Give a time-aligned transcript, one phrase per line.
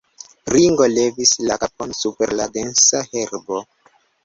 [0.53, 3.63] Ringo levis la kapon super la densa herbo.